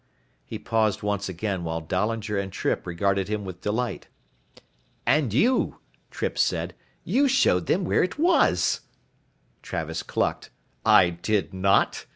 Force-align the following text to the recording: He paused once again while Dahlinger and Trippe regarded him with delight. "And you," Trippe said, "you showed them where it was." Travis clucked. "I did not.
He 0.43 0.57
paused 0.57 1.03
once 1.03 1.29
again 1.29 1.63
while 1.63 1.79
Dahlinger 1.79 2.35
and 2.35 2.51
Trippe 2.51 2.87
regarded 2.87 3.27
him 3.27 3.45
with 3.45 3.61
delight. 3.61 4.07
"And 5.05 5.31
you," 5.31 5.77
Trippe 6.09 6.39
said, 6.39 6.73
"you 7.03 7.27
showed 7.27 7.67
them 7.67 7.85
where 7.85 8.01
it 8.01 8.17
was." 8.17 8.81
Travis 9.61 10.01
clucked. 10.01 10.49
"I 10.83 11.11
did 11.11 11.53
not. 11.53 12.07